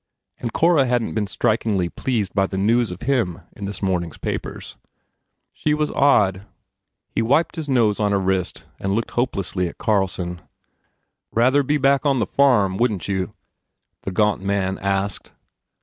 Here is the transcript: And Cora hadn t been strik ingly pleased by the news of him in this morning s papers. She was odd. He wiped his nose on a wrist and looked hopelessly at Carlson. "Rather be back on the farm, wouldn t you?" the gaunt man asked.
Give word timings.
And 0.39 0.51
Cora 0.51 0.87
hadn 0.87 1.09
t 1.09 1.13
been 1.13 1.27
strik 1.27 1.59
ingly 1.59 1.93
pleased 1.95 2.33
by 2.33 2.47
the 2.47 2.57
news 2.57 2.89
of 2.89 3.03
him 3.03 3.41
in 3.55 3.65
this 3.65 3.83
morning 3.83 4.09
s 4.09 4.17
papers. 4.17 4.75
She 5.53 5.75
was 5.75 5.91
odd. 5.91 6.47
He 7.07 7.21
wiped 7.21 7.55
his 7.55 7.69
nose 7.69 7.99
on 7.99 8.11
a 8.11 8.17
wrist 8.17 8.65
and 8.79 8.93
looked 8.93 9.11
hopelessly 9.11 9.67
at 9.67 9.77
Carlson. 9.77 10.41
"Rather 11.31 11.61
be 11.61 11.77
back 11.77 12.03
on 12.03 12.17
the 12.17 12.25
farm, 12.25 12.77
wouldn 12.77 12.97
t 12.97 13.11
you?" 13.13 13.35
the 14.01 14.11
gaunt 14.11 14.41
man 14.41 14.79
asked. 14.79 15.33